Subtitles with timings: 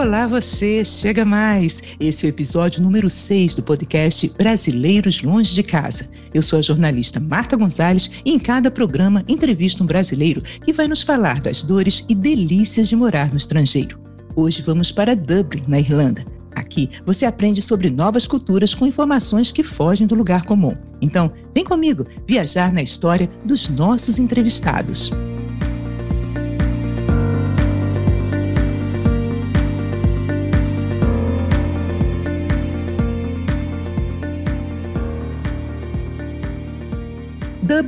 [0.00, 1.82] Olá você, chega mais!
[2.00, 6.08] Esse é o episódio número 6 do podcast Brasileiros Longe de Casa.
[6.32, 10.88] Eu sou a jornalista Marta Gonzalez e em cada programa entrevisto um brasileiro que vai
[10.88, 14.00] nos falar das dores e delícias de morar no estrangeiro.
[14.34, 16.24] Hoje vamos para Dublin, na Irlanda.
[16.56, 20.74] Aqui você aprende sobre novas culturas com informações que fogem do lugar comum.
[21.02, 25.10] Então, vem comigo viajar na história dos nossos entrevistados.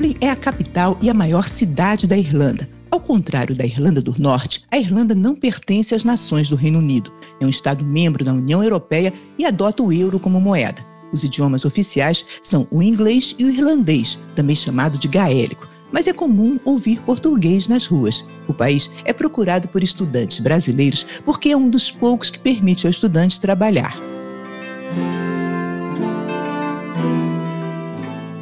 [0.03, 2.69] Dublin é a capital e a maior cidade da Irlanda.
[2.91, 7.13] Ao contrário da Irlanda do Norte, a Irlanda não pertence às nações do Reino Unido.
[7.41, 10.85] É um Estado membro da União Europeia e adota o euro como moeda.
[11.13, 16.13] Os idiomas oficiais são o inglês e o irlandês, também chamado de gaélico, mas é
[16.13, 18.25] comum ouvir português nas ruas.
[18.49, 22.91] O país é procurado por estudantes brasileiros porque é um dos poucos que permite ao
[22.91, 23.97] estudante trabalhar.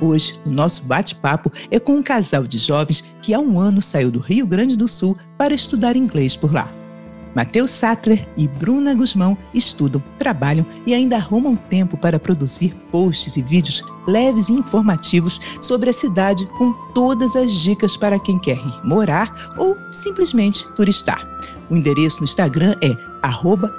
[0.01, 4.11] Hoje, o nosso bate-papo é com um casal de jovens que há um ano saiu
[4.11, 6.73] do Rio Grande do Sul para estudar inglês por lá.
[7.35, 13.43] Matheus Sattler e Bruna Guzmão estudam, trabalham e ainda arrumam tempo para produzir posts e
[13.43, 18.85] vídeos leves e informativos sobre a cidade com todas as dicas para quem quer ir
[18.85, 21.25] morar ou simplesmente turistar.
[21.71, 22.97] O endereço no Instagram é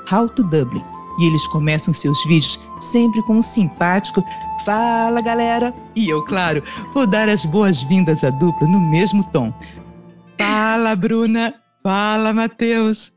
[0.09, 0.83] howtodublin
[1.19, 4.23] e eles começam seus vídeos sempre com um simpático
[4.65, 5.73] Fala galera!
[5.95, 9.51] E eu, claro, vou dar as boas-vindas à dupla no mesmo tom.
[10.37, 11.55] Fala, Bruna!
[11.81, 13.15] Fala, Matheus!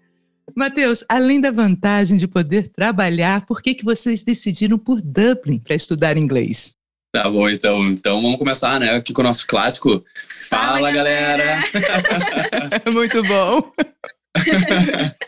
[0.56, 5.74] Matheus, além da vantagem de poder trabalhar, por que, que vocês decidiram por Dublin para
[5.74, 6.74] estudar inglês?
[7.12, 7.86] Tá bom, então.
[7.88, 8.94] Então vamos começar, né?
[8.94, 10.02] Aqui com o nosso clássico.
[10.48, 11.62] Fala, Fala galera!
[11.72, 12.82] galera.
[12.90, 13.72] Muito bom!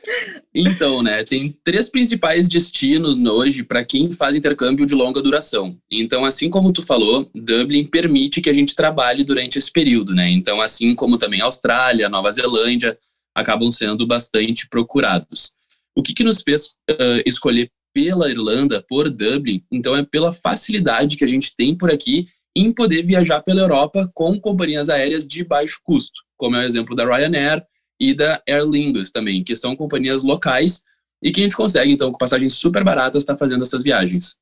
[0.59, 5.77] então, né, tem três principais destinos hoje para quem faz intercâmbio de longa duração.
[5.93, 10.31] Então, assim como tu falou, Dublin permite que a gente trabalhe durante esse período, né?
[10.31, 12.99] Então, assim como também Austrália, Nova Zelândia
[13.35, 15.53] acabam sendo bastante procurados.
[15.95, 19.63] O que, que nos fez uh, escolher pela Irlanda, por Dublin?
[19.71, 24.11] Então, é pela facilidade que a gente tem por aqui em poder viajar pela Europa
[24.15, 27.63] com companhias aéreas de baixo custo, como é o exemplo da Ryanair,
[28.01, 30.83] e da Aer Lingus também, que são companhias locais
[31.23, 34.37] e que a gente consegue, então, com passagens super baratas, estar tá fazendo essas viagens.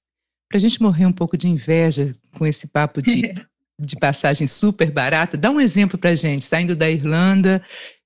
[0.49, 3.35] Para a gente morrer um pouco de inveja com esse papo de,
[3.79, 7.63] de passagem super barata, dá um exemplo para a gente, saindo da Irlanda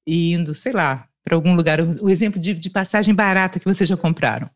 [0.06, 3.88] e indo, sei lá, para algum lugar, o exemplo de, de passagem barata que vocês
[3.88, 4.48] já compraram.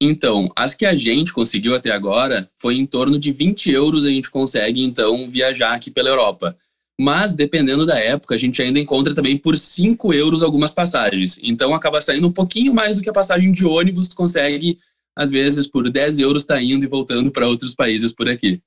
[0.00, 4.10] Então, as que a gente conseguiu até agora foi em torno de 20 euros a
[4.10, 6.56] gente consegue, então, viajar aqui pela Europa.
[7.00, 11.38] Mas, dependendo da época, a gente ainda encontra também por 5 euros algumas passagens.
[11.42, 14.78] Então, acaba saindo um pouquinho mais do que a passagem de ônibus consegue,
[15.16, 18.60] às vezes, por 10 euros, tá indo e voltando para outros países por aqui.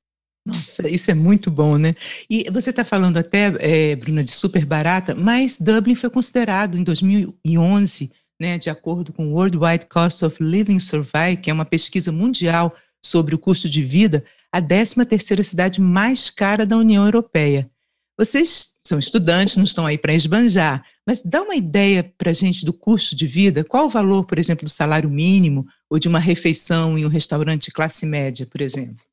[0.46, 1.94] Nossa, isso é muito bom, né?
[2.30, 6.84] E você está falando até, é, Bruna, de super barata, mas Dublin foi considerado em
[6.84, 12.14] 2011, né, de acordo com o Worldwide Cost of Living Survey, que é uma pesquisa
[12.14, 12.74] mundial
[13.04, 17.70] sobre o custo de vida, a 13 terceira cidade mais cara da União Europeia.
[18.18, 22.66] Vocês são estudantes, não estão aí para esbanjar, mas dá uma ideia para a gente
[22.66, 23.64] do custo de vida?
[23.64, 27.70] Qual o valor, por exemplo, do salário mínimo ou de uma refeição em um restaurante
[27.70, 29.06] classe média, por exemplo?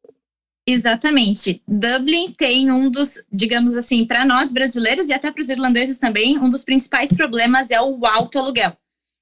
[0.67, 1.63] Exatamente.
[1.69, 6.39] Dublin tem um dos, digamos assim, para nós brasileiros e até para os irlandeses também,
[6.39, 8.75] um dos principais problemas é o alto aluguel.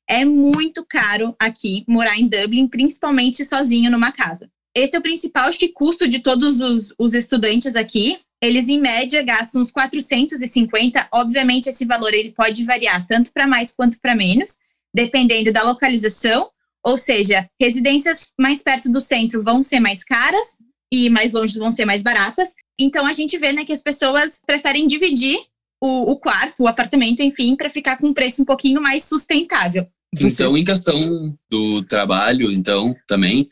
[0.08, 4.48] É muito caro aqui morar em Dublin, principalmente sozinho numa casa.
[4.74, 8.80] Esse é o principal, acho que, custo de todos os, os estudantes aqui eles em
[8.80, 11.08] média gastam uns 450.
[11.12, 14.58] Obviamente esse valor ele pode variar tanto para mais quanto para menos,
[14.92, 16.50] dependendo da localização.
[16.84, 20.58] Ou seja, residências mais perto do centro vão ser mais caras
[20.92, 22.54] e mais longe vão ser mais baratas.
[22.76, 25.38] Então a gente vê né, que as pessoas preferem dividir
[25.80, 29.86] o, o quarto, o apartamento, enfim, para ficar com um preço um pouquinho mais sustentável.
[30.20, 33.48] Então, em questão do trabalho, então, também,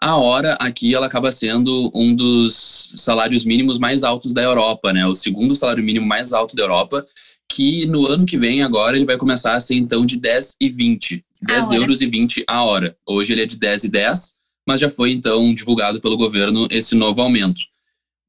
[0.00, 5.04] a hora aqui ela acaba sendo um dos salários mínimos mais altos da Europa, né?
[5.06, 7.04] O segundo salário mínimo mais alto da Europa,
[7.50, 10.68] que no ano que vem, agora, ele vai começar a ser, então, de 10 e
[10.68, 11.24] 20.
[11.42, 12.96] 10 euros e 20 a hora.
[13.04, 14.34] Hoje ele é de 10 e 10,
[14.66, 17.60] mas já foi, então, divulgado pelo governo esse novo aumento.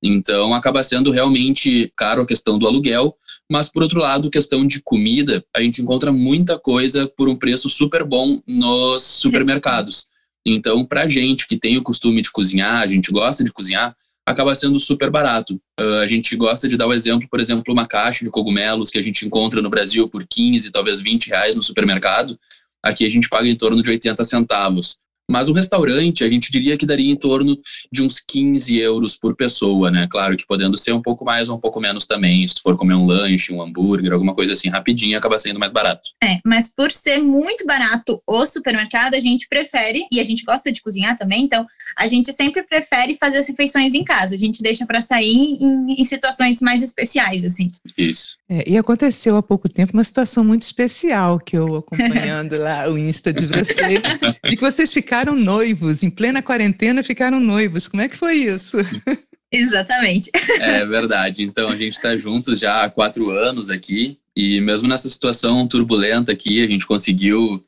[0.04, 3.16] Então, acaba sendo realmente caro a questão do aluguel,
[3.51, 7.69] mas, por outro lado, questão de comida, a gente encontra muita coisa por um preço
[7.69, 10.07] super bom nos supermercados.
[10.45, 13.95] Então, para gente que tem o costume de cozinhar, a gente gosta de cozinhar,
[14.25, 15.59] acaba sendo super barato.
[15.80, 18.97] Uh, a gente gosta de dar o exemplo, por exemplo, uma caixa de cogumelos que
[18.97, 22.39] a gente encontra no Brasil por 15, talvez 20 reais no supermercado.
[22.83, 24.98] Aqui a gente paga em torno de 80 centavos.
[25.30, 27.57] Mas o restaurante, a gente diria que daria em torno
[27.92, 30.07] de uns 15 euros por pessoa, né?
[30.10, 32.48] Claro que podendo ser um pouco mais ou um pouco menos também.
[32.48, 36.12] Se for comer um lanche, um hambúrguer, alguma coisa assim rapidinho, acaba sendo mais barato.
[36.24, 40.72] É, mas por ser muito barato o supermercado, a gente prefere, e a gente gosta
[40.72, 41.66] de cozinhar também, então
[41.98, 44.36] a gente sempre prefere fazer as refeições em casa.
[44.36, 47.68] A gente deixa para sair em, em, situações mais especiais, assim.
[47.98, 48.38] Isso.
[48.50, 52.98] É, e aconteceu há pouco tempo uma situação muito especial que eu acompanhando lá o
[52.98, 54.01] Insta de vocês,
[54.45, 57.88] e que vocês ficaram ficaram noivos, em plena quarentena ficaram noivos.
[57.88, 58.75] Como é que foi isso?
[59.50, 60.29] Exatamente.
[60.59, 61.44] É verdade.
[61.44, 66.33] Então a gente está juntos já há quatro anos aqui e mesmo nessa situação turbulenta
[66.33, 67.63] aqui a gente conseguiu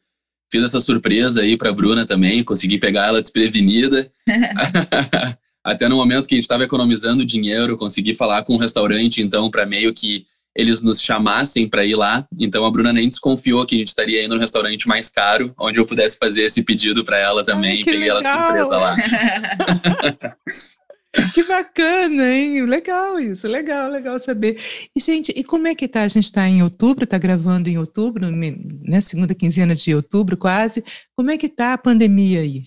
[0.51, 4.11] fiz essa surpresa aí para Bruna também, consegui pegar ela desprevenida.
[5.63, 9.21] Até no momento que a gente estava economizando dinheiro, consegui falar com o um restaurante
[9.21, 10.25] então para meio que
[10.57, 12.25] eles nos chamassem para ir lá.
[12.39, 15.79] Então a Bruna nem desconfiou que a gente estaria indo no restaurante mais caro, onde
[15.79, 17.77] eu pudesse fazer esse pedido para ela também.
[17.77, 18.17] Ai, Peguei legal.
[18.17, 18.97] ela de surpresa lá.
[21.33, 22.63] Que bacana, hein?
[22.65, 24.59] Legal isso, legal, legal saber.
[24.95, 26.03] E, gente, e como é que tá?
[26.03, 29.01] A gente está em outubro, está gravando em outubro, né?
[29.01, 30.83] Segunda quinzena de outubro, quase.
[31.15, 32.65] Como é que tá a pandemia aí?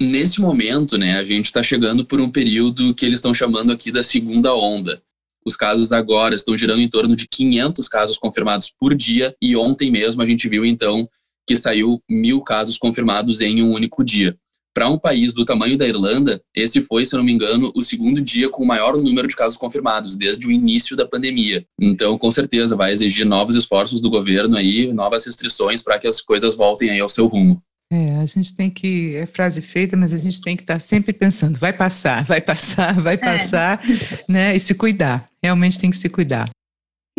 [0.00, 3.92] Nesse momento, né, a gente está chegando por um período que eles estão chamando aqui
[3.92, 5.00] da segunda onda.
[5.44, 9.90] Os casos agora estão girando em torno de 500 casos confirmados por dia e ontem
[9.90, 11.08] mesmo a gente viu então
[11.46, 14.36] que saiu mil casos confirmados em um único dia.
[14.74, 18.20] Para um país do tamanho da Irlanda, esse foi, se não me engano, o segundo
[18.20, 21.66] dia com o maior número de casos confirmados desde o início da pandemia.
[21.80, 26.20] Então, com certeza, vai exigir novos esforços do governo aí, novas restrições para que as
[26.20, 27.60] coisas voltem aí ao seu rumo.
[27.90, 31.12] É, a gente tem que, é frase feita, mas a gente tem que estar sempre
[31.12, 33.16] pensando, vai passar, vai passar, vai é.
[33.16, 34.24] passar, é.
[34.30, 34.56] né?
[34.56, 36.50] E se cuidar, realmente tem que se cuidar.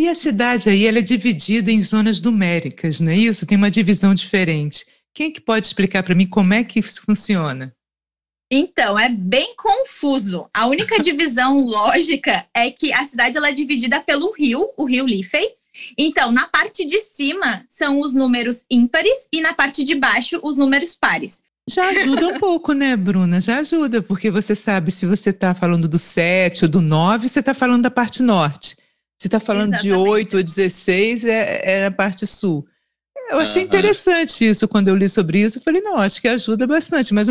[0.00, 3.44] E a cidade aí, ela é dividida em zonas numéricas, não é isso?
[3.44, 4.86] Tem uma divisão diferente.
[5.12, 7.74] Quem é que pode explicar para mim como é que isso funciona?
[8.50, 10.48] Então, é bem confuso.
[10.54, 15.06] A única divisão lógica é que a cidade ela é dividida pelo rio, o rio
[15.06, 15.46] Liffey,
[15.96, 20.56] então, na parte de cima são os números ímpares e na parte de baixo os
[20.56, 21.42] números pares.
[21.68, 23.40] Já ajuda um pouco, né, Bruna?
[23.40, 27.40] Já ajuda, porque você sabe se você está falando do 7 ou do 9, você
[27.40, 28.76] está falando da parte norte.
[29.20, 29.82] Se está falando Exatamente.
[29.82, 32.66] de 8 ou 16, é, é a parte sul.
[33.30, 33.68] Eu achei uhum.
[33.68, 35.58] interessante isso quando eu li sobre isso.
[35.58, 37.14] Eu falei, não, acho que ajuda bastante.
[37.14, 37.28] Mas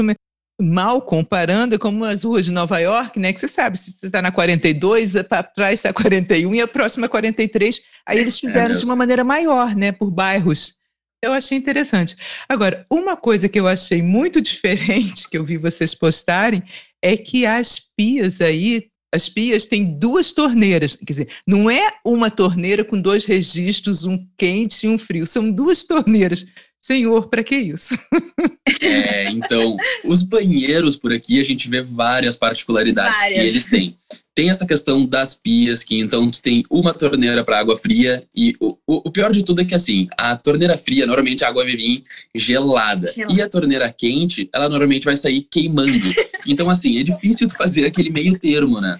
[0.59, 3.31] mal comparando, é como as ruas de Nova York, né?
[3.31, 7.07] Que você sabe, se você está na 42, para trás está 41 e a próxima
[7.07, 7.81] 43.
[8.05, 9.91] Aí eles é fizeram é de uma maneira maior, né?
[9.91, 10.77] Por bairros.
[11.21, 12.15] Eu achei interessante.
[12.47, 16.63] Agora, uma coisa que eu achei muito diferente, que eu vi vocês postarem,
[17.01, 20.95] é que as pias aí, as pias têm duas torneiras.
[20.95, 25.25] Quer dizer, não é uma torneira com dois registros, um quente e um frio.
[25.25, 26.45] São duas torneiras.
[26.81, 27.93] Senhor, para que isso?
[28.81, 33.33] É, então, os banheiros por aqui a gente vê várias particularidades várias.
[33.33, 33.97] que eles têm.
[34.33, 38.55] Tem essa questão das pias, que então tu tem uma torneira para água fria e
[38.59, 41.75] o, o, pior de tudo é que assim, a torneira fria, normalmente a água vai
[41.75, 42.03] vir
[42.33, 43.11] gelada.
[43.11, 43.35] gelada.
[43.35, 45.91] E a torneira quente, ela normalmente vai sair queimando.
[46.47, 48.95] Então assim, é difícil tu fazer aquele meio termo, né?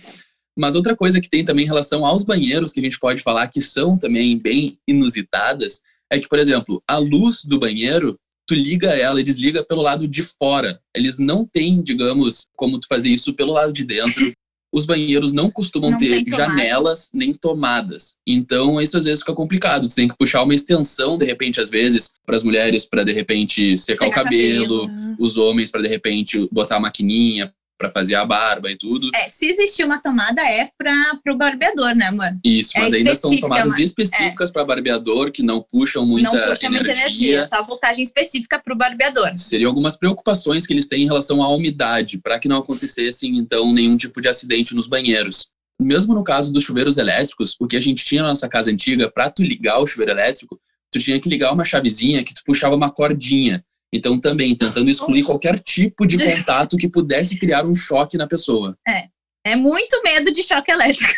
[0.58, 3.48] Mas outra coisa que tem também em relação aos banheiros, que a gente pode falar
[3.48, 8.90] que são também bem inusitadas, é que, por exemplo, a luz do banheiro, tu liga
[8.90, 10.80] ela e desliga pelo lado de fora.
[10.96, 14.32] Eles não têm, digamos, como tu fazer isso pelo lado de dentro.
[14.72, 18.14] Os banheiros não costumam não ter janelas nem tomadas.
[18.28, 19.88] Então, isso às vezes fica complicado.
[19.88, 23.12] Tu tem que puxar uma extensão, de repente, às vezes, para as mulheres, para de
[23.12, 27.90] repente secar, secar o cabelo, cabelo, os homens, para de repente botar a maquininha para
[27.90, 29.10] fazer a barba e tudo.
[29.16, 32.38] É, se existir uma tomada é para o barbeador, né, amor?
[32.44, 34.54] Isso, é mas ainda são tomadas específicas é.
[34.54, 36.46] para barbeador que não puxam muita energia.
[36.46, 36.94] Não puxa energia.
[36.94, 39.32] muita energia, só voltagem específica para o barbeador.
[39.38, 43.72] Seriam algumas preocupações que eles têm em relação à umidade, para que não acontecesse então
[43.74, 45.48] nenhum tipo de acidente nos banheiros.
[45.82, 49.10] Mesmo no caso dos chuveiros elétricos, o que a gente tinha na nossa casa antiga,
[49.10, 50.60] para tu ligar o chuveiro elétrico,
[50.92, 53.64] tu tinha que ligar uma chavezinha que tu puxava uma cordinha.
[53.94, 58.76] Então, também tentando excluir qualquer tipo de contato que pudesse criar um choque na pessoa.
[58.88, 59.08] É.
[59.46, 61.14] É muito medo de choque elétrico.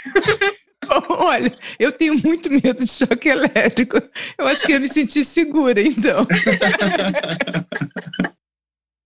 [1.09, 3.97] Olha, eu tenho muito medo de choque elétrico.
[4.37, 6.25] Eu acho que eu me senti segura, então.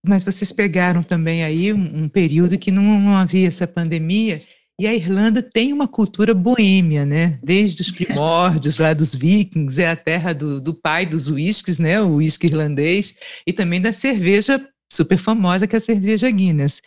[0.06, 4.40] Mas vocês pegaram também aí um, um período que não, não havia essa pandemia
[4.78, 7.38] e a Irlanda tem uma cultura boêmia, né?
[7.42, 12.00] Desde os primórdios lá dos vikings, é a terra do, do pai dos whiskies, né?
[12.02, 13.14] O whisky irlandês,
[13.46, 16.82] e também da cerveja super famosa, que é a cerveja Guinness.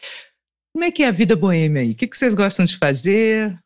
[0.71, 1.91] Como é que é a vida boêmia aí?
[1.91, 3.57] O que, que vocês gostam de fazer?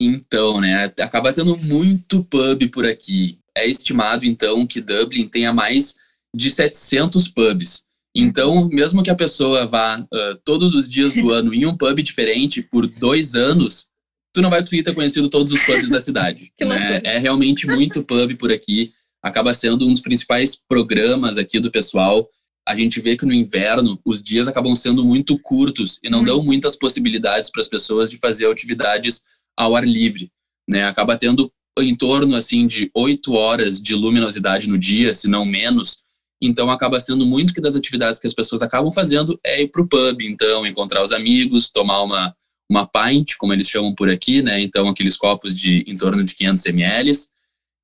[0.00, 0.84] Então, né?
[1.00, 3.38] Acaba tendo muito pub por aqui.
[3.56, 5.96] É estimado, então, que Dublin tenha mais
[6.34, 7.82] de 700 pubs.
[8.14, 12.02] Então, mesmo que a pessoa vá uh, todos os dias do ano em um pub
[12.02, 13.86] diferente por dois anos,
[14.32, 16.52] tu não vai conseguir ter conhecido todos os pubs da cidade.
[16.60, 17.00] né?
[17.04, 18.92] É realmente muito pub por aqui.
[19.22, 22.28] Acaba sendo um dos principais programas aqui do pessoal.
[22.66, 26.42] A gente vê que no inverno os dias acabam sendo muito curtos e não dão
[26.42, 29.22] muitas possibilidades para as pessoas de fazer atividades
[29.56, 30.30] ao ar livre.
[30.68, 30.84] Né?
[30.84, 36.02] Acaba tendo em torno assim de oito horas de luminosidade no dia, se não menos,
[36.40, 39.82] então acaba sendo muito que das atividades que as pessoas acabam fazendo é ir para
[39.82, 42.34] o pub, então encontrar os amigos, tomar uma
[42.70, 44.60] uma pint, como eles chamam por aqui, né?
[44.60, 47.12] Então aqueles copos de em torno de 500 ml.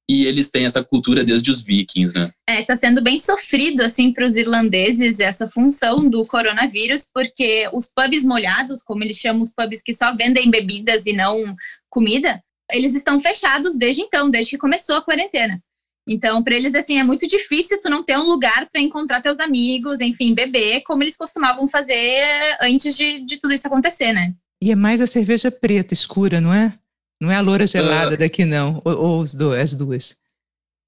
[0.08, 2.30] E eles têm essa cultura desde os vikings, né?
[2.48, 7.88] É, tá sendo bem sofrido assim para os irlandeses essa função do coronavírus, porque os
[7.88, 11.36] pubs molhados, como eles chamam os pubs que só vendem bebidas e não
[11.90, 15.60] comida, eles estão fechados desde então, desde que começou a quarentena.
[16.08, 19.40] Então, para eles, assim, é muito difícil tu não ter um lugar para encontrar teus
[19.40, 22.22] amigos, enfim, beber, como eles costumavam fazer
[22.62, 24.32] antes de, de tudo isso acontecer, né?
[24.62, 26.72] E é mais a cerveja preta, escura, não é?
[27.20, 28.80] Não é a loura gelada uh, daqui, não.
[28.84, 30.16] Ou, ou os do, as duas.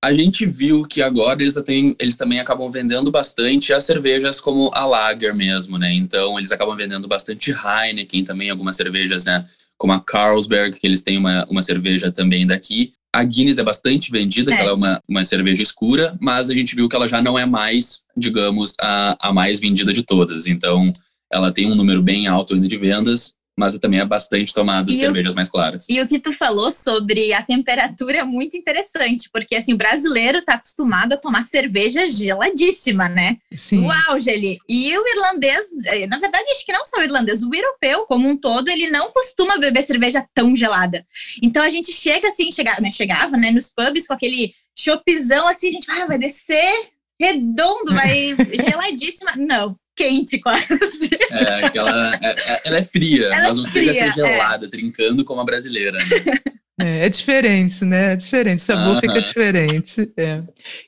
[0.05, 4.71] A gente viu que agora eles, têm, eles também acabam vendendo bastante as cervejas como
[4.73, 5.93] a Lager mesmo, né?
[5.93, 9.45] Então, eles acabam vendendo bastante Heineken também, algumas cervejas, né?
[9.77, 12.95] Como a Carlsberg, que eles têm uma, uma cerveja também daqui.
[13.15, 14.57] A Guinness é bastante vendida, é.
[14.57, 17.39] que ela é uma, uma cerveja escura, mas a gente viu que ela já não
[17.39, 20.47] é mais, digamos, a, a mais vendida de todas.
[20.47, 20.85] Então,
[21.33, 25.35] ela tem um número bem alto ainda de vendas, mas também é bastante tomado cervejas
[25.35, 25.85] mais claras.
[25.89, 30.39] E o que tu falou sobre a temperatura é muito interessante, porque assim, o brasileiro
[30.39, 33.37] está acostumado a tomar cerveja geladíssima, né?
[33.57, 33.85] Sim.
[33.85, 34.59] O auge ali.
[34.69, 38.29] E o irlandês, eh, na verdade, acho que não só o irlandês, o europeu como
[38.29, 41.05] um todo, ele não costuma beber cerveja tão gelada.
[41.43, 45.69] Então a gente chega assim, chega, né, chegava, né, nos pubs com aquele chopizão assim,
[45.69, 46.89] a gente vai, ah, vai descer
[47.21, 49.35] redondo, vai geladíssima.
[49.37, 51.11] Não, quente quase.
[51.31, 54.67] É, aquela, é, é, ela é fria, ela mas não fria, chega a ser gelada,
[54.67, 54.69] é.
[54.69, 55.99] trincando como a brasileira.
[55.99, 56.39] Né?
[56.81, 58.13] É, é, diferente, né?
[58.13, 59.01] É diferente, o sabor uh -huh.
[59.01, 60.13] fica diferente.
[60.17, 60.41] É.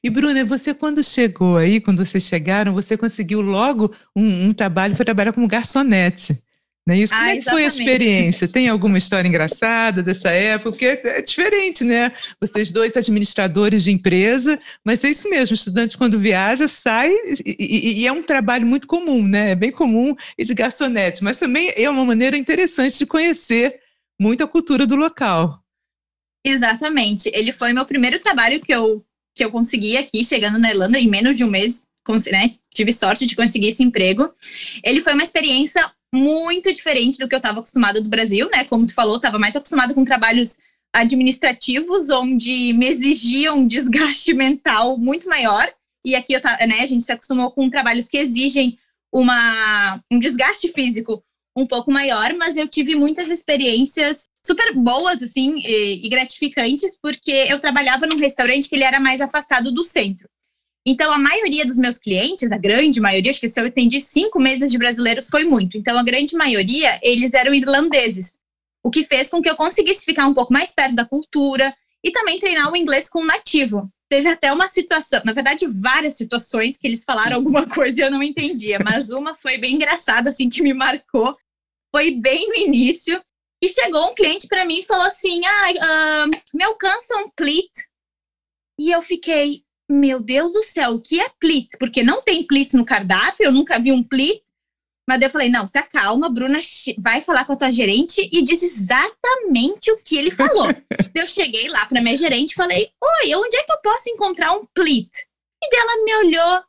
[0.05, 4.95] E, Bruna, você quando chegou aí, quando vocês chegaram, você conseguiu logo um, um trabalho,
[4.95, 6.41] foi trabalhar como garçonete.
[6.91, 7.15] Não é isso?
[7.15, 8.49] Como ah, é que foi a experiência?
[8.49, 10.73] Tem alguma história engraçada dessa época?
[10.73, 12.11] Porque é diferente, né?
[12.41, 17.13] Vocês dois administradores de empresa, mas é isso mesmo, estudante quando viaja sai
[17.47, 19.53] e, e, e é um trabalho muito comum, né?
[19.53, 23.79] É bem comum e de garçonete, mas também é uma maneira interessante de conhecer
[24.21, 25.63] muito a cultura do local.
[26.45, 27.31] Exatamente.
[27.33, 31.07] Ele foi meu primeiro trabalho que eu, que eu consegui aqui, chegando na Irlanda, em
[31.07, 31.85] menos de um mês,
[32.33, 34.29] né, tive sorte de conseguir esse emprego.
[34.83, 38.65] Ele foi uma experiência muito diferente do que eu estava acostumada do Brasil, né?
[38.65, 40.59] Como tu falou, estava mais acostumada com trabalhos
[40.93, 45.73] administrativos, onde me exigiam um desgaste mental muito maior.
[46.05, 48.79] E aqui eu, né, a gente se acostumou com trabalhos que exigem
[49.13, 51.23] uma, um desgaste físico
[51.57, 57.47] um pouco maior, mas eu tive muitas experiências super boas, assim, e, e gratificantes, porque
[57.49, 60.29] eu trabalhava num restaurante que ele era mais afastado do centro.
[60.87, 64.41] Então, a maioria dos meus clientes, a grande maioria, acho que se eu atendi cinco
[64.41, 65.77] meses de brasileiros foi muito.
[65.77, 68.39] Então, a grande maioria, eles eram irlandeses.
[68.83, 72.11] O que fez com que eu conseguisse ficar um pouco mais perto da cultura e
[72.11, 73.91] também treinar o inglês com o nativo.
[74.09, 78.11] Teve até uma situação, na verdade, várias situações que eles falaram alguma coisa e eu
[78.11, 81.37] não entendia, mas uma foi bem engraçada, assim, que me marcou.
[81.95, 83.23] Foi bem no início.
[83.63, 87.71] E chegou um cliente para mim e falou assim: Ah, uh, me alcança um plit.
[88.79, 91.69] E eu fiquei, meu Deus do céu, o que é plit?
[91.79, 94.43] Porque não tem plit no cardápio, eu nunca vi um plit.
[95.09, 96.61] Mas eu falei, não, se acalma, Bruna
[96.99, 100.69] vai falar com a tua gerente e diz exatamente o que ele falou.
[101.13, 104.53] eu cheguei lá para minha gerente e falei, oi, onde é que eu posso encontrar
[104.53, 105.11] um plit?
[105.63, 106.65] E dela me olhou,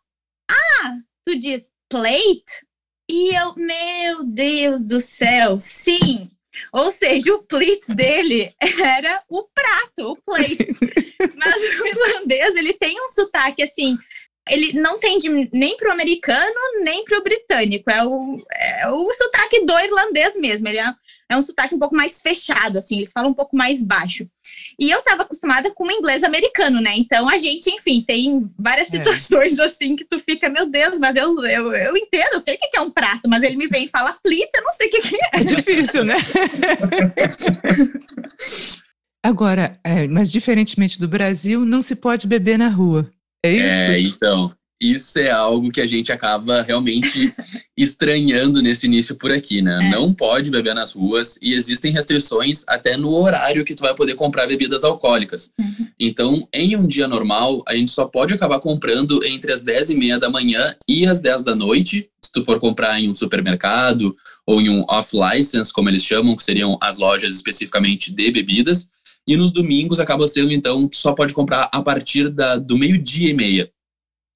[0.50, 2.66] ah, tu diz plate?
[3.08, 6.32] E eu, meu Deus do céu, sim,
[6.74, 8.54] ou seja, o plate dele
[8.84, 10.66] era o prato, o plate.
[11.36, 13.98] Mas o irlandês, ele tem um sotaque assim,
[14.50, 17.90] ele não tende nem pro americano, nem pro britânico.
[17.90, 20.68] É o, é o sotaque do irlandês mesmo.
[20.68, 20.94] Ele é,
[21.30, 24.28] é um sotaque um pouco mais fechado, assim, eles falam um pouco mais baixo.
[24.80, 26.94] E eu estava acostumada com o inglês americano, né?
[26.98, 28.98] Então a gente, enfim, tem várias é.
[28.98, 29.64] situações é.
[29.66, 32.76] assim que tu fica, meu Deus, mas eu, eu, eu entendo, eu sei o que
[32.76, 34.98] é um prato, mas ele me vem e fala plita, eu não sei o que
[35.16, 35.30] é.
[35.34, 36.16] É difícil, né?
[39.24, 43.08] Agora, é, mas diferentemente do Brasil, não se pode beber na rua.
[43.44, 43.64] É isso?
[43.64, 44.54] É, então.
[44.80, 47.34] isso é algo que a gente acaba realmente
[47.76, 49.88] estranhando nesse início por aqui, né?
[49.88, 49.90] É.
[49.90, 54.14] Não pode beber nas ruas e existem restrições até no horário que tu vai poder
[54.14, 55.50] comprar bebidas alcoólicas.
[55.60, 55.88] Uhum.
[56.00, 59.96] Então, em um dia normal, a gente só pode acabar comprando entre as 10 e
[59.96, 64.16] meia da manhã e as 10 da noite, se tu for comprar em um supermercado
[64.46, 68.92] ou em um off-license, como eles chamam, que seriam as lojas especificamente de bebidas.
[69.28, 73.34] E nos domingos acaba sendo, então, só pode comprar a partir da, do meio-dia e
[73.34, 73.72] meia.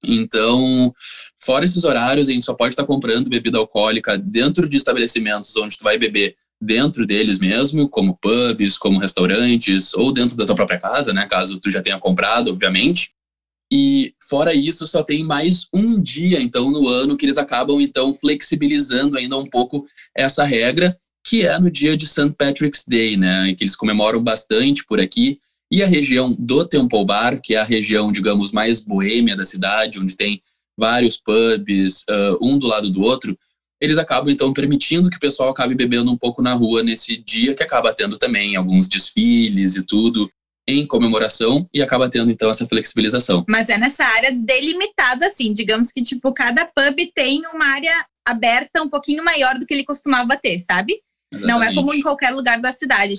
[0.04, 0.92] Então,
[1.38, 5.76] fora esses horários, a gente só pode estar comprando bebida alcoólica dentro de estabelecimentos onde
[5.76, 10.78] tu vai beber dentro deles mesmo, como pubs, como restaurantes, ou dentro da tua própria
[10.78, 13.10] casa, né, caso tu já tenha comprado, obviamente.
[13.70, 18.14] E fora isso, só tem mais um dia, então, no ano que eles acabam, então,
[18.14, 19.84] flexibilizando ainda um pouco
[20.16, 22.30] essa regra, que é no dia de St.
[22.38, 25.40] Patrick's Day, né, que eles comemoram bastante por aqui.
[25.70, 29.98] E a região do Temple Bar, que é a região, digamos, mais boêmia da cidade,
[29.98, 30.40] onde tem
[30.78, 33.36] vários pubs, uh, um do lado do outro,
[33.80, 37.54] eles acabam então permitindo que o pessoal acabe bebendo um pouco na rua nesse dia,
[37.54, 40.30] que acaba tendo também alguns desfiles e tudo
[40.68, 43.44] em comemoração e acaba tendo então essa flexibilização.
[43.48, 48.82] Mas é nessa área delimitada assim, digamos que tipo cada pub tem uma área aberta
[48.82, 51.00] um pouquinho maior do que ele costumava ter, sabe?
[51.32, 51.52] Exatamente.
[51.52, 53.14] Não é como em qualquer lugar da cidade.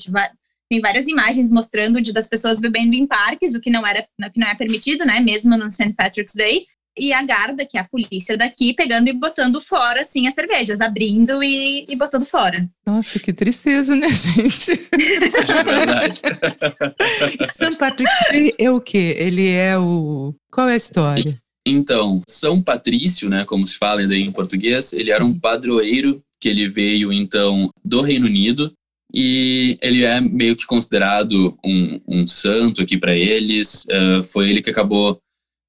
[0.69, 4.39] Tem várias imagens mostrando de, das pessoas bebendo em parques, o que não era que
[4.39, 5.19] não é permitido, né?
[5.19, 5.93] Mesmo no St.
[5.93, 6.65] Patrick's Day.
[6.99, 10.81] E a Garda, que é a polícia daqui, pegando e botando fora, assim, as cervejas,
[10.81, 12.67] abrindo e, e botando fora.
[12.85, 14.71] Nossa, que tristeza, né, gente?
[14.71, 16.19] É verdade.
[17.53, 17.75] St.
[17.77, 19.15] Patrick's Day é o quê?
[19.19, 20.33] Ele é o.
[20.51, 21.37] Qual é a história?
[21.67, 26.67] Então, São Patrício, né, como se fala em português, ele era um padroeiro que ele
[26.67, 28.73] veio então do Reino Unido
[29.13, 33.85] e ele é meio que considerado um, um santo aqui para eles.
[33.85, 35.19] Uh, foi ele que acabou,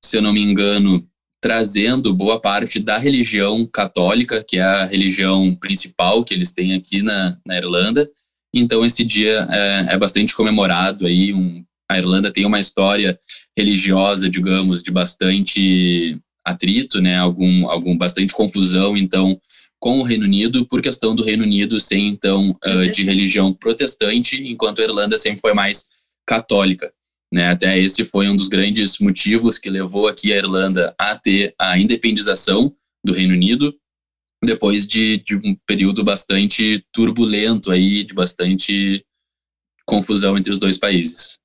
[0.04, 1.06] se eu não me engano,
[1.40, 7.00] trazendo boa parte da religião católica, que é a religião principal que eles têm aqui
[7.00, 8.10] na, na Irlanda.
[8.52, 11.32] Então esse dia é, é bastante comemorado aí.
[11.32, 13.18] Um, a Irlanda tem uma história
[13.56, 17.16] religiosa, digamos, de bastante atrito, né?
[17.16, 18.96] Algum, algum bastante confusão.
[18.96, 19.38] Então
[19.80, 24.42] com o Reino Unido por questão do Reino Unido ser então uh, de religião protestante,
[24.42, 25.86] enquanto a Irlanda sempre foi mais
[26.26, 26.92] católica.
[27.32, 27.48] Né?
[27.48, 31.78] Até esse foi um dos grandes motivos que levou aqui a Irlanda a ter a
[31.78, 33.74] independização do Reino Unido,
[34.44, 39.04] depois de, de um período bastante turbulento aí, de bastante
[39.86, 41.38] confusão entre os dois países.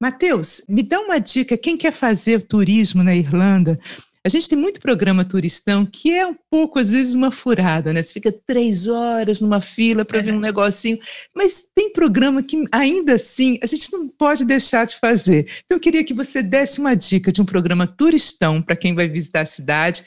[0.00, 3.78] Mateus, me dá uma dica, quem quer fazer turismo na Irlanda,
[4.24, 8.02] a gente tem muito programa turistão que é um pouco, às vezes, uma furada, né?
[8.02, 10.98] Você fica três horas numa fila para ver um negocinho,
[11.34, 15.46] mas tem programa que, ainda assim, a gente não pode deixar de fazer.
[15.64, 19.08] Então, eu queria que você desse uma dica de um programa turistão para quem vai
[19.08, 20.04] visitar a cidade.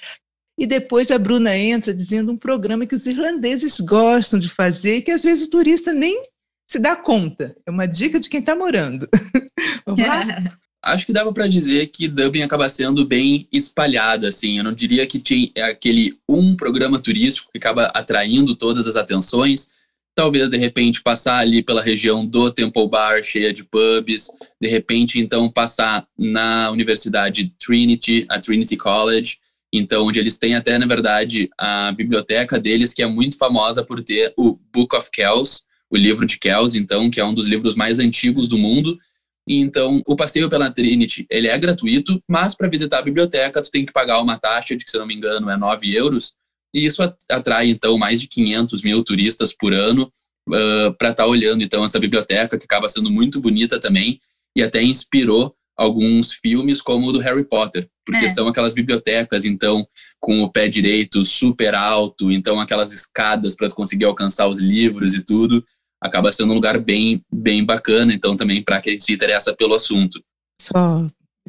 [0.59, 5.01] E depois a Bruna entra dizendo um programa que os irlandeses gostam de fazer e
[5.01, 6.23] que às vezes o turista nem
[6.69, 7.55] se dá conta.
[7.65, 9.07] É uma dica de quem está morando.
[9.85, 10.57] Vamos lá?
[10.83, 14.57] acho que dava para dizer que Dublin acaba sendo bem espalhada, assim.
[14.57, 19.69] Eu não diria que tinha aquele um programa turístico que acaba atraindo todas as atenções.
[20.15, 24.27] Talvez, de repente, passar ali pela região do Temple Bar, cheia de pubs.
[24.59, 29.37] De repente, então, passar na Universidade Trinity, a Trinity College.
[29.73, 34.01] Então, onde eles têm até, na verdade, a biblioteca deles, que é muito famosa por
[34.01, 37.75] ter o Book of Kells, o livro de Kells, então, que é um dos livros
[37.75, 38.97] mais antigos do mundo
[39.47, 43.85] então, o passeio pela Trinity, ele é gratuito, mas para visitar a biblioteca, tu tem
[43.85, 46.33] que pagar uma taxa de, que se não me engano, é 9 euros,
[46.73, 50.03] e isso atrai, então, mais de 500 mil turistas por ano
[50.49, 54.19] uh, para estar tá olhando, então, essa biblioteca, que acaba sendo muito bonita também,
[54.55, 58.27] e até inspirou alguns filmes como o do Harry Potter, porque é.
[58.27, 59.85] são aquelas bibliotecas, então,
[60.19, 65.23] com o pé direito super alto, então aquelas escadas para conseguir alcançar os livros e
[65.23, 65.63] tudo
[66.01, 70.21] acaba sendo um lugar bem, bem bacana, então também para quem se interessa pelo assunto.
[70.59, 71.05] Só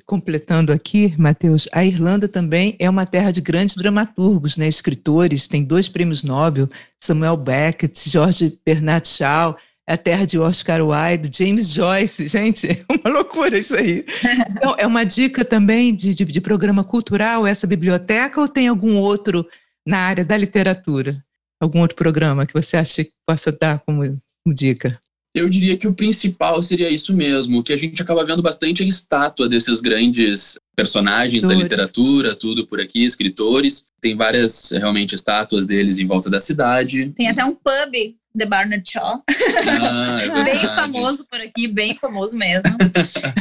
[0.07, 5.63] completando aqui, Matheus, a Irlanda também é uma terra de grandes dramaturgos, né, escritores, tem
[5.63, 6.69] dois prêmios Nobel,
[7.03, 12.85] Samuel Beckett, George Bernard Shaw, é a terra de Oscar Wilde, James Joyce, gente, é
[12.89, 14.05] uma loucura isso aí.
[14.51, 18.97] Então, é uma dica também de, de, de programa cultural essa biblioteca ou tem algum
[18.97, 19.47] outro
[19.87, 21.23] na área da literatura?
[21.61, 24.99] Algum outro programa que você acha que possa dar como dica?
[25.35, 28.87] Eu diria que o principal seria isso mesmo, que a gente acaba vendo bastante a
[28.87, 33.89] estátua desses grandes personagens da literatura, tudo por aqui, escritores.
[34.01, 37.13] Tem várias realmente estátuas deles em volta da cidade.
[37.17, 39.23] Tem até um pub The Barnard Shaw.
[39.67, 42.77] Ah, é bem famoso por aqui, bem famoso mesmo.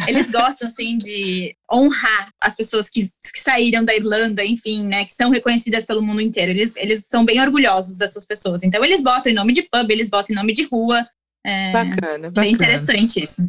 [0.07, 5.13] Eles gostam, assim, de honrar as pessoas que, que saíram da Irlanda, enfim, né, que
[5.13, 6.51] são reconhecidas pelo mundo inteiro.
[6.51, 8.63] Eles, eles são bem orgulhosos dessas pessoas.
[8.63, 11.07] Então, eles botam em nome de pub, eles botam em nome de rua.
[11.45, 12.31] É bacana, bacana.
[12.31, 13.45] Bem interessante isso.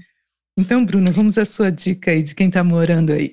[0.58, 3.32] Então, Bruna, vamos à sua dica aí de quem está morando aí.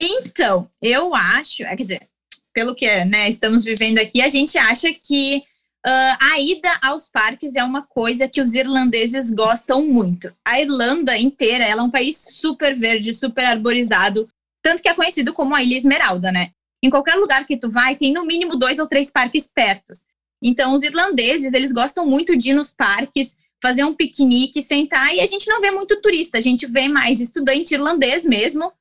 [0.00, 2.00] Então, eu acho, é, quer dizer,
[2.52, 5.42] pelo que né, estamos vivendo aqui, a gente acha que
[5.86, 10.34] Uh, a ida aos parques é uma coisa que os irlandeses gostam muito.
[10.46, 14.26] A Irlanda inteira, ela é um país super verde, super arborizado,
[14.62, 16.52] tanto que é conhecido como a Ilha Esmeralda, né?
[16.82, 20.06] Em qualquer lugar que tu vai, tem no mínimo dois ou três parques pertos.
[20.42, 25.20] Então, os irlandeses, eles gostam muito de ir nos parques, fazer um piquenique, sentar, e
[25.20, 28.72] a gente não vê muito turista, a gente vê mais estudante irlandês mesmo,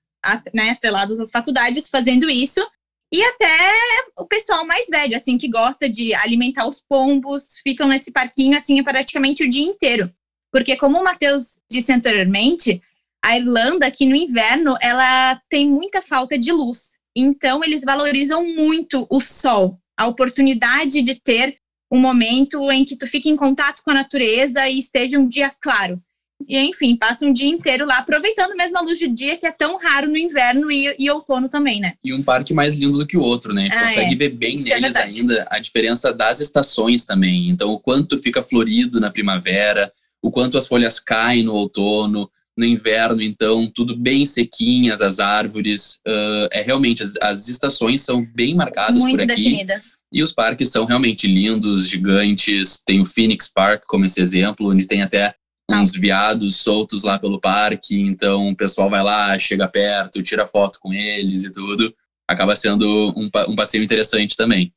[0.53, 2.65] né, atrelados às faculdades, fazendo isso,
[3.13, 3.69] e até
[4.17, 8.81] o pessoal mais velho, assim, que gosta de alimentar os pombos, ficam nesse parquinho, assim,
[8.83, 10.11] praticamente o dia inteiro.
[10.51, 12.81] Porque, como o Matheus disse anteriormente,
[13.23, 16.97] a Irlanda, aqui no inverno, ela tem muita falta de luz.
[17.15, 21.59] Então, eles valorizam muito o sol, a oportunidade de ter
[21.91, 25.53] um momento em que tu fique em contato com a natureza e esteja um dia
[25.61, 26.01] claro.
[26.47, 29.51] E, enfim, passa um dia inteiro lá, aproveitando mesmo a luz do dia, que é
[29.51, 31.93] tão raro no inverno e, e outono também, né?
[32.03, 33.61] E um parque mais lindo do que o outro, né?
[33.61, 34.17] A gente ah, consegue é.
[34.17, 37.49] ver bem Isso é neles é ainda a diferença das estações também.
[37.49, 42.65] Então, o quanto fica florido na primavera, o quanto as folhas caem no outono, no
[42.65, 45.95] inverno, então, tudo bem sequinhas, as árvores.
[46.07, 49.43] Uh, é realmente, as, as, estações são bem marcadas Muito por aqui.
[49.43, 49.97] definidas.
[50.11, 52.79] E os parques são realmente lindos, gigantes.
[52.85, 55.33] Tem o Phoenix Park como esse exemplo, onde tem até
[55.69, 60.79] uns viados soltos lá pelo parque, então o pessoal vai lá, chega perto, tira foto
[60.79, 61.93] com eles e tudo.
[62.27, 64.73] Acaba sendo um, um passeio interessante também.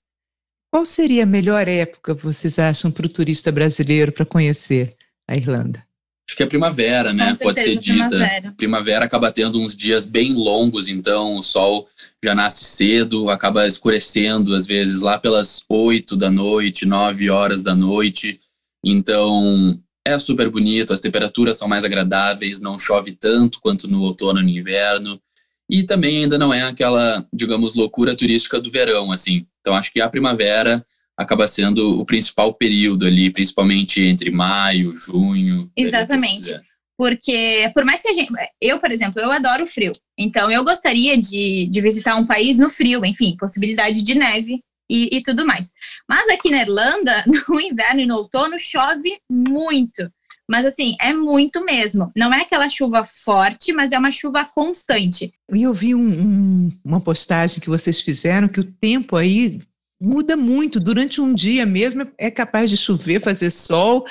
[0.71, 4.95] Qual seria a melhor época, vocês acham, para o turista brasileiro para conhecer
[5.29, 5.85] a Irlanda?
[6.29, 7.33] Acho que é primavera, né?
[7.37, 8.09] Com Pode certeza, ser dita.
[8.09, 8.55] Primavera.
[8.57, 11.89] primavera acaba tendo uns dias bem longos, então o sol
[12.23, 17.77] já nasce cedo, acaba escurecendo, às vezes, lá pelas oito da noite, nove horas da
[17.77, 18.41] noite.
[18.85, 24.41] Então, é super bonito, as temperaturas são mais agradáveis, não chove tanto quanto no outono
[24.41, 25.21] e no inverno.
[25.69, 29.47] E também ainda não é aquela, digamos, loucura turística do verão, assim.
[29.61, 30.85] Então acho que a primavera
[31.17, 35.71] acaba sendo o principal período ali, principalmente entre maio, junho.
[35.77, 36.55] Exatamente.
[36.97, 38.31] Porque, por mais que a gente.
[38.61, 39.93] Eu, por exemplo, eu adoro frio.
[40.19, 45.17] Então, eu gostaria de, de visitar um país no frio, enfim, possibilidade de neve e,
[45.17, 45.73] e tudo mais.
[46.09, 50.11] Mas aqui na Irlanda, no inverno e no outono, chove muito.
[50.49, 52.11] Mas assim, é muito mesmo.
[52.17, 55.33] Não é aquela chuva forte, mas é uma chuva constante.
[55.53, 59.59] E eu vi um, um, uma postagem que vocês fizeram que o tempo aí
[60.01, 60.79] muda muito.
[60.79, 64.07] Durante um dia mesmo é capaz de chover, fazer sol.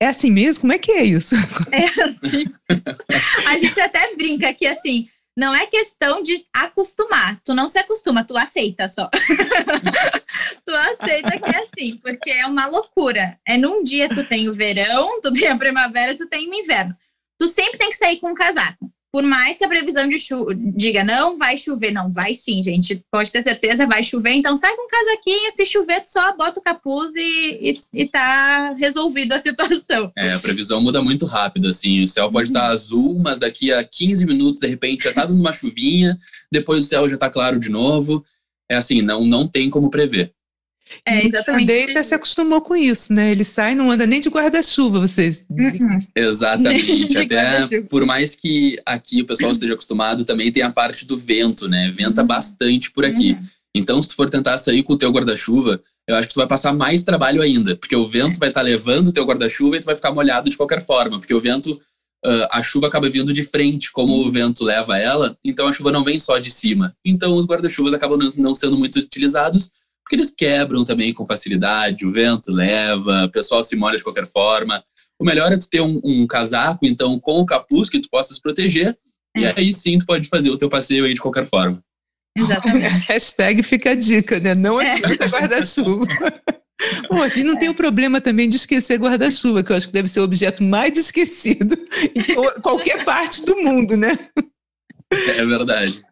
[0.00, 0.62] É assim mesmo?
[0.62, 1.34] Como é que é isso?
[1.72, 2.44] É assim.
[3.48, 7.40] A gente até brinca que assim, não é questão de acostumar.
[7.44, 9.08] Tu não se acostuma, tu aceita só.
[10.64, 13.38] tu aceita que é assim, porque é uma loucura.
[13.46, 16.96] É num dia tu tem o verão, tu tem a primavera, tu tem o inverno.
[17.38, 18.90] Tu sempre tem que sair com um casaco.
[19.12, 23.04] Por mais que a previsão de chuva diga não vai chover, não vai sim, gente.
[23.10, 24.32] Pode ter certeza, vai chover.
[24.32, 28.72] Então sai com um casaquinho, se chover, só bota o capuz e, e, e tá
[28.74, 30.12] resolvido a situação.
[30.16, 32.04] É, a previsão muda muito rápido, assim.
[32.04, 32.66] O céu pode estar uhum.
[32.66, 36.16] tá azul, mas daqui a 15 minutos, de repente, já tá dando uma chuvinha,
[36.52, 38.24] depois o céu já tá claro de novo.
[38.70, 40.32] É assim, não, não tem como prever.
[41.06, 41.70] É, exatamente.
[41.70, 43.30] A Deita se acostumou com isso, né?
[43.30, 45.44] Ele sai não anda nem de guarda-chuva, vocês.
[45.48, 45.98] Uhum.
[46.14, 47.18] Exatamente.
[47.18, 51.68] Até por mais que aqui o pessoal esteja acostumado, também tem a parte do vento,
[51.68, 51.90] né?
[51.90, 52.26] Venta uhum.
[52.26, 53.32] bastante por aqui.
[53.32, 53.40] Uhum.
[53.74, 56.46] Então, se tu for tentar sair com o teu guarda-chuva, eu acho que tu vai
[56.46, 59.80] passar mais trabalho ainda, porque o vento vai estar tá levando o teu guarda-chuva e
[59.80, 61.74] tu vai ficar molhado de qualquer forma, porque o vento,
[62.26, 65.92] uh, a chuva acaba vindo de frente, como o vento leva ela, então a chuva
[65.92, 66.96] não vem só de cima.
[67.04, 69.70] Então, os guarda-chuvas acabam não sendo muito utilizados,
[70.10, 74.26] porque eles quebram também com facilidade, o vento leva, o pessoal se molha de qualquer
[74.26, 74.82] forma.
[75.20, 78.34] O melhor é tu ter um, um casaco, então, com o capuz que tu possa
[78.34, 78.98] se proteger,
[79.36, 79.40] é.
[79.40, 81.80] e aí sim tu pode fazer o teu passeio aí de qualquer forma.
[82.36, 82.92] Exatamente.
[83.06, 84.52] Hashtag fica a dica, né?
[84.52, 84.90] Não é.
[84.90, 85.28] adianta é.
[85.28, 86.06] guarda-chuva.
[87.08, 87.58] Bom, assim, não é.
[87.58, 90.60] tem o problema também de esquecer guarda-chuva, que eu acho que deve ser o objeto
[90.64, 91.78] mais esquecido
[92.16, 94.18] em qualquer parte do mundo, né?
[95.36, 96.02] É verdade.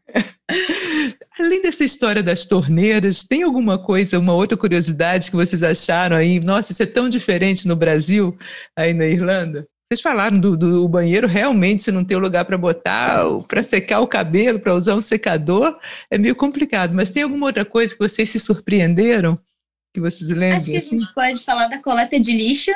[1.39, 6.41] Além dessa história das torneiras, tem alguma coisa, uma outra curiosidade que vocês acharam aí?
[6.41, 8.37] Nossa, isso é tão diferente no Brasil,
[8.77, 9.69] aí na Irlanda?
[9.91, 14.07] Vocês falaram do, do banheiro, realmente, se não tem lugar para botar, para secar o
[14.07, 15.79] cabelo, para usar um secador,
[16.11, 16.95] é meio complicado.
[16.95, 19.35] Mas tem alguma outra coisa que vocês se surpreenderam?
[19.95, 20.57] Que vocês lembram?
[20.57, 22.71] Acho que a gente pode falar da coleta de lixo,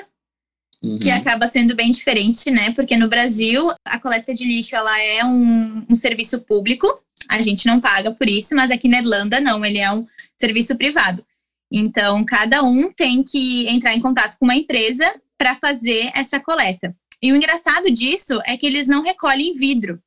[0.82, 0.98] uhum.
[0.98, 2.72] que acaba sendo bem diferente, né?
[2.72, 6.86] Porque no Brasil a coleta de lixo ela é um, um serviço público,
[7.28, 10.06] a gente não paga por isso, mas aqui na Irlanda não, ele é um
[10.38, 11.24] serviço privado.
[11.70, 16.94] Então, cada um tem que entrar em contato com uma empresa para fazer essa coleta.
[17.22, 19.98] E o engraçado disso é que eles não recolhem vidro.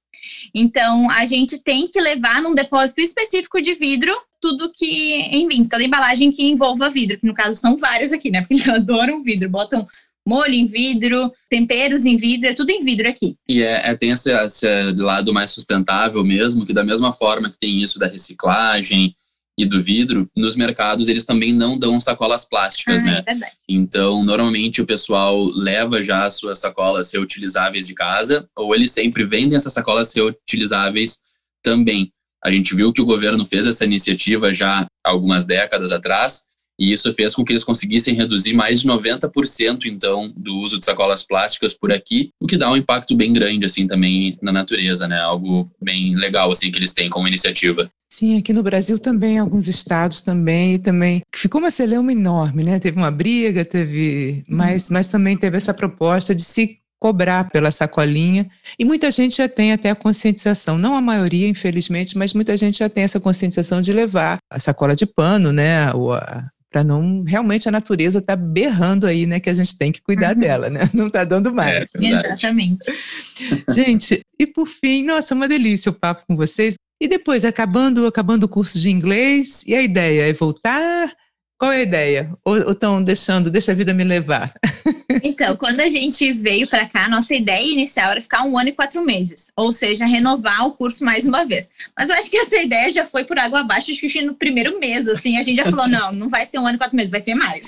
[0.53, 5.83] Então, a gente tem que levar num depósito específico de vidro tudo que, enfim, toda
[5.83, 8.41] embalagem que envolva vidro, que no caso são várias aqui, né?
[8.41, 9.87] Porque eles adoram vidro, botam
[10.27, 13.35] molho em vidro, temperos em vidro, é tudo em vidro aqui.
[13.47, 17.57] E é, é tem esse, esse, lado mais sustentável mesmo, que da mesma forma que
[17.57, 19.15] tem isso da reciclagem
[19.57, 23.17] e do vidro, nos mercados eles também não dão sacolas plásticas, ah, né?
[23.19, 23.53] É verdade.
[23.69, 29.23] Então, normalmente o pessoal leva já as suas sacolas reutilizáveis de casa, ou eles sempre
[29.23, 31.19] vendem essas sacolas reutilizáveis
[31.63, 32.11] também.
[32.43, 36.43] A gente viu que o governo fez essa iniciativa já algumas décadas atrás,
[36.79, 40.85] e isso fez com que eles conseguissem reduzir mais de 90% então do uso de
[40.85, 45.07] sacolas plásticas por aqui, o que dá um impacto bem grande assim também na natureza,
[45.07, 45.19] né?
[45.19, 47.89] Algo bem legal assim que eles têm como iniciativa.
[48.11, 52.79] Sim, aqui no Brasil também, alguns estados também, também ficou uma celeuma enorme, né?
[52.79, 58.49] Teve uma briga, teve, mas, mas também teve essa proposta de se cobrar pela sacolinha.
[58.79, 62.79] E muita gente já tem até a conscientização, não a maioria, infelizmente, mas muita gente
[62.79, 65.91] já tem essa conscientização de levar a sacola de pano, né?
[65.93, 69.93] Ou a, para não realmente a natureza tá berrando aí, né, que a gente tem
[69.93, 70.41] que cuidar uhum.
[70.41, 70.81] dela, né?
[70.93, 71.89] Não tá dando mais.
[71.95, 72.91] É, Exatamente.
[73.69, 76.75] gente, e por fim, nossa, uma delícia o papo com vocês.
[77.01, 81.13] E depois, acabando, acabando o curso de inglês, e a ideia é voltar
[81.57, 82.31] qual é a ideia?
[82.43, 84.53] Ou estão deixando, deixa a vida me levar?
[85.23, 88.73] Então, quando a gente veio para cá, nossa ideia inicial era ficar um ano e
[88.73, 91.69] quatro meses, ou seja, renovar o curso mais uma vez.
[91.97, 94.77] Mas eu acho que essa ideia já foi por água abaixo, acho que no primeiro
[94.79, 97.09] mês, assim, a gente já falou, não, não vai ser um ano e quatro meses,
[97.09, 97.67] vai ser mais.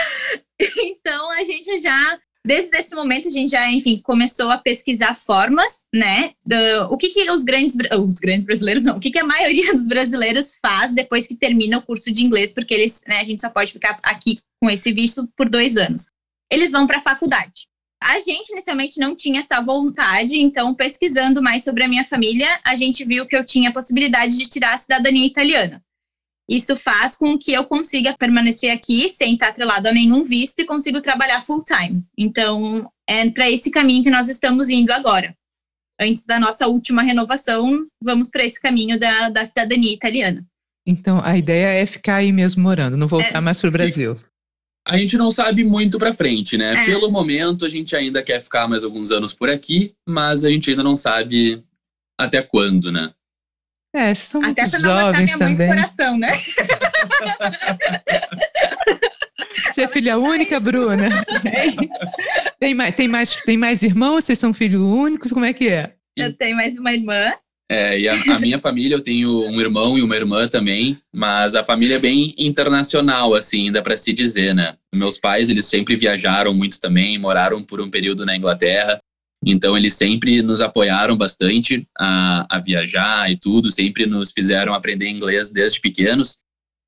[0.60, 5.84] então, a gente já Desde esse momento a gente já, enfim, começou a pesquisar formas,
[5.94, 6.32] né?
[6.46, 9.72] Do, o que, que os grandes, os grandes brasileiros não, o que, que a maioria
[9.74, 13.40] dos brasileiros faz depois que termina o curso de inglês, porque eles, né, a gente
[13.40, 16.06] só pode ficar aqui com esse visto por dois anos.
[16.50, 17.68] Eles vão para a faculdade.
[18.02, 22.76] A gente inicialmente não tinha essa vontade, então pesquisando mais sobre a minha família, a
[22.76, 25.82] gente viu que eu tinha a possibilidade de tirar a cidadania italiana.
[26.48, 30.64] Isso faz com que eu consiga permanecer aqui sem estar atrelado a nenhum visto e
[30.64, 32.02] consigo trabalhar full time.
[32.16, 35.34] Então, é para esse caminho que nós estamos indo agora.
[36.00, 40.46] Antes da nossa última renovação, vamos para esse caminho da, da cidadania italiana.
[40.86, 44.18] Então, a ideia é ficar aí mesmo morando, não voltar é, mais para o Brasil.
[44.86, 46.72] A gente não sabe muito para frente, né?
[46.72, 46.86] É.
[46.86, 50.70] Pelo momento, a gente ainda quer ficar mais alguns anos por aqui, mas a gente
[50.70, 51.62] ainda não sabe
[52.18, 53.12] até quando, né?
[53.98, 55.56] É, são Até muito jovens também.
[55.56, 56.30] Mãe coração, né?
[59.72, 61.08] Você é filha única, Bruna?
[62.60, 64.24] Tem mais, tem, mais, tem mais irmãos?
[64.24, 65.32] Vocês são filhos únicos?
[65.32, 65.94] Como é que é?
[66.16, 67.32] Eu tenho mais uma irmã.
[67.70, 71.54] É, e a, a, minha família, eu tenho um irmão e uma irmã também, mas
[71.54, 74.74] a família é bem internacional, assim, dá para se dizer, né?
[74.92, 78.98] Meus pais, eles sempre viajaram muito também, moraram por um período na Inglaterra,
[79.44, 85.08] então, eles sempre nos apoiaram bastante a, a viajar e tudo, sempre nos fizeram aprender
[85.08, 86.38] inglês desde pequenos.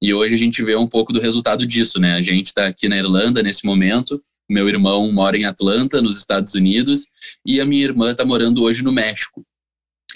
[0.02, 2.14] E hoje a gente vê um pouco do resultado disso, né?
[2.14, 6.54] A gente está aqui na Irlanda nesse momento, meu irmão mora em Atlanta, nos Estados
[6.54, 7.06] Unidos,
[7.46, 9.44] e a minha irmã está morando hoje no México.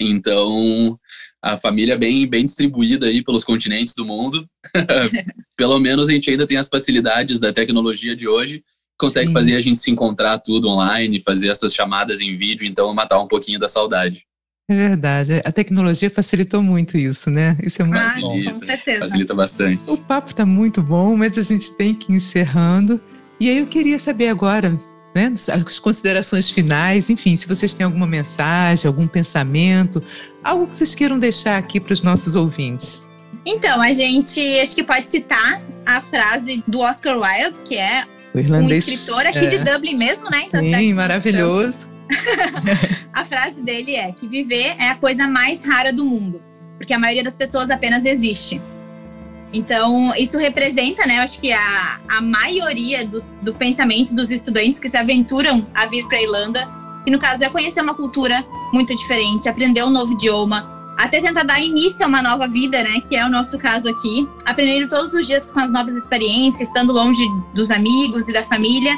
[0.01, 0.99] Então,
[1.41, 4.45] a família bem, bem distribuída aí pelos continentes do mundo.
[5.55, 8.61] Pelo menos a gente ainda tem as facilidades da tecnologia de hoje,
[8.97, 9.33] consegue Sim.
[9.33, 13.27] fazer a gente se encontrar tudo online, fazer essas chamadas em vídeo, então matar um
[13.27, 14.25] pouquinho da saudade.
[14.67, 17.55] É verdade, a tecnologia facilitou muito isso, né?
[17.61, 18.59] Isso é muito facilita, bom.
[18.59, 18.99] Com certeza.
[18.99, 19.83] Facilita bastante.
[19.85, 22.99] O papo está muito bom, mas a gente tem que ir encerrando.
[23.39, 24.79] E aí eu queria saber agora,
[25.13, 30.01] né, as considerações finais, enfim, se vocês têm alguma mensagem, algum pensamento,
[30.43, 33.07] algo que vocês queiram deixar aqui para os nossos ouvintes.
[33.45, 38.03] Então, a gente acho que pode citar a frase do Oscar Wilde, que é
[38.35, 38.87] o irlandês.
[38.87, 39.45] Um escritor aqui é.
[39.45, 40.43] de Dublin mesmo, né?
[40.47, 41.89] Então, Sim, maravilhoso.
[43.13, 46.41] a frase dele é que viver é a coisa mais rara do mundo,
[46.77, 48.61] porque a maioria das pessoas apenas existe.
[49.53, 54.79] Então, isso representa, né, eu acho que a, a maioria do, do pensamento dos estudantes
[54.79, 56.69] que se aventuram a vir para a Irlanda,
[57.05, 61.43] que no caso é conhecer uma cultura muito diferente, aprender um novo idioma, até tentar
[61.43, 63.01] dar início a uma nova vida, né?
[63.07, 64.27] Que é o nosso caso aqui.
[64.45, 68.93] Aprendendo todos os dias com as novas experiências, estando longe dos amigos e da família.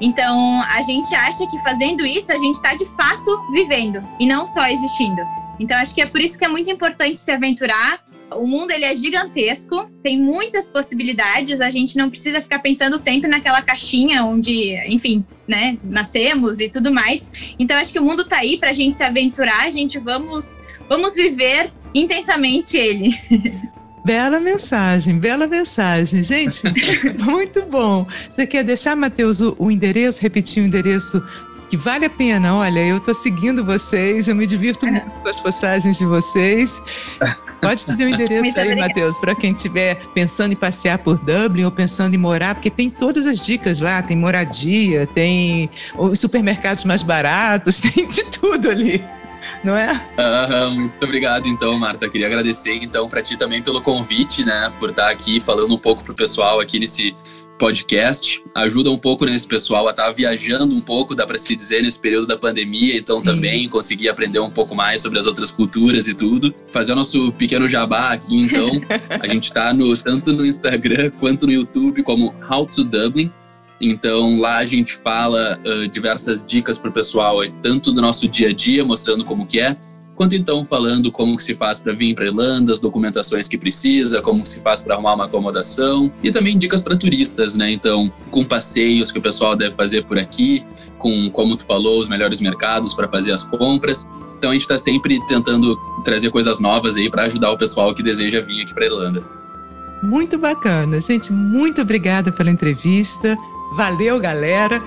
[0.00, 4.46] Então, a gente acha que fazendo isso, a gente está de fato vivendo e não
[4.46, 5.20] só existindo.
[5.58, 8.00] Então, acho que é por isso que é muito importante se aventurar.
[8.36, 13.28] O mundo ele é gigantesco, tem muitas possibilidades, a gente não precisa ficar pensando sempre
[13.28, 17.26] naquela caixinha onde, enfim, né, nascemos e tudo mais.
[17.58, 21.14] Então acho que o mundo tá aí pra gente se aventurar, a gente vamos vamos
[21.14, 23.10] viver intensamente ele.
[24.04, 26.22] Bela mensagem, bela mensagem.
[26.22, 26.62] Gente,
[27.24, 28.06] muito bom.
[28.36, 31.24] Você quer deixar, Matheus, o, o endereço, repetir o endereço
[31.70, 32.54] que vale a pena.
[32.54, 36.80] Olha, eu estou seguindo vocês, eu me divirto muito com as postagens de vocês.
[37.68, 41.70] Pode dizer o endereço aí, Matheus, para quem estiver pensando em passear por Dublin ou
[41.70, 47.02] pensando em morar, porque tem todas as dicas lá, tem moradia, tem os supermercados mais
[47.02, 49.02] baratos, tem de tudo ali
[49.62, 50.00] não é?
[50.74, 52.08] Muito obrigado, então, Marta.
[52.08, 54.72] Queria agradecer, então, para ti também pelo convite, né?
[54.78, 57.14] Por estar aqui falando um pouco pro pessoal aqui nesse
[57.58, 58.42] podcast.
[58.54, 61.82] Ajuda um pouco nesse pessoal a estar tá viajando um pouco, dá para se dizer,
[61.82, 62.96] nesse período da pandemia.
[62.96, 66.54] Então, também conseguir aprender um pouco mais sobre as outras culturas e tudo.
[66.68, 68.70] Fazer o nosso pequeno jabá aqui, então.
[69.20, 73.30] a gente está no, tanto no Instagram quanto no YouTube como How to Dublin.
[73.84, 78.48] Então lá a gente fala uh, diversas dicas para o pessoal, tanto do nosso dia
[78.48, 79.76] a dia, mostrando como que é,
[80.14, 84.22] quanto então falando como que se faz para vir para Irlanda, as documentações que precisa,
[84.22, 87.70] como que se faz para arrumar uma acomodação e também dicas para turistas, né?
[87.70, 90.64] Então, com passeios que o pessoal deve fazer por aqui,
[90.98, 94.08] com como tu falou, os melhores mercados para fazer as compras.
[94.38, 98.02] Então a gente está sempre tentando trazer coisas novas aí para ajudar o pessoal que
[98.02, 99.22] deseja vir aqui para Irlanda.
[100.02, 101.32] Muito bacana, gente.
[101.32, 103.38] Muito obrigada pela entrevista.
[103.72, 104.80] Valeu, galera!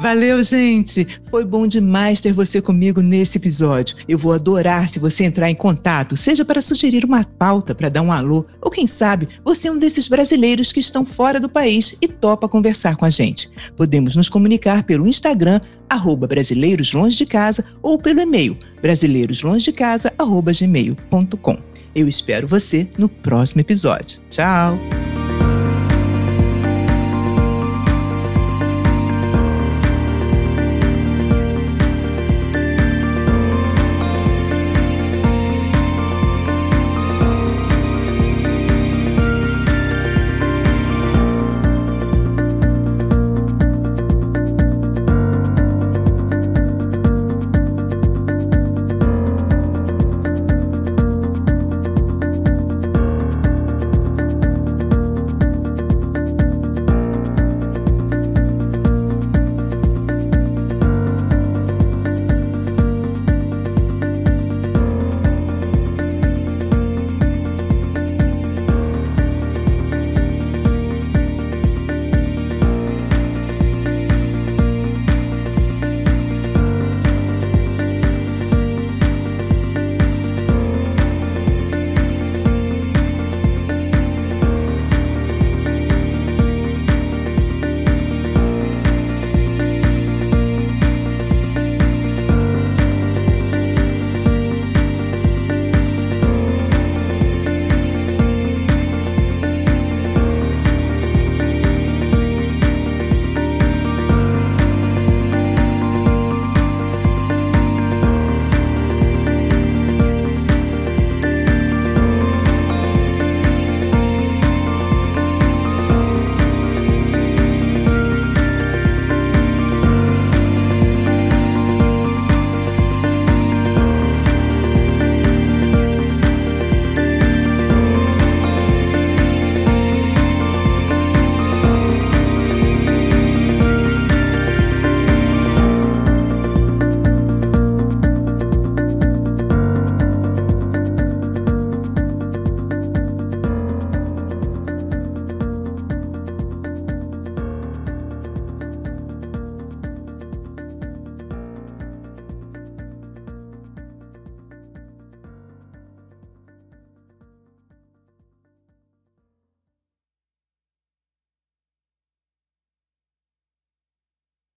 [0.00, 1.06] Valeu, gente!
[1.28, 3.96] Foi bom demais ter você comigo nesse episódio.
[4.08, 8.02] Eu vou adorar se você entrar em contato, seja para sugerir uma pauta, para dar
[8.02, 11.98] um alô, ou quem sabe você é um desses brasileiros que estão fora do país
[12.00, 13.50] e topa conversar com a gente.
[13.76, 21.58] Podemos nos comunicar pelo Instagram, arroba de Casa, ou pelo e-mail brasileiroslongedecasa.gmail.com.
[21.94, 24.20] Eu espero você no próximo episódio.
[24.28, 25.07] Tchau!